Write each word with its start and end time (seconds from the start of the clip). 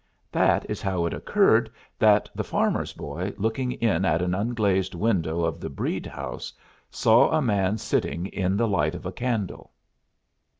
That 0.31 0.67
is 0.67 0.81
how 0.81 1.05
it 1.05 1.13
occurred 1.13 1.69
that 1.99 2.27
the 2.33 2.43
farmer's 2.43 2.91
boy, 2.91 3.33
looking 3.37 3.73
in 3.73 4.03
at 4.03 4.23
an 4.23 4.33
unglazed 4.33 4.95
window 4.95 5.43
of 5.45 5.59
the 5.59 5.69
Breede 5.69 6.07
house, 6.07 6.51
saw 6.89 7.29
a 7.29 7.39
man 7.39 7.77
sitting 7.77 8.25
in 8.25 8.57
the 8.57 8.67
light 8.67 8.95
of 8.95 9.05
a 9.05 9.11
candle. 9.11 9.69